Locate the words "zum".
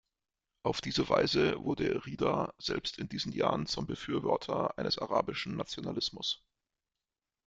3.67-3.85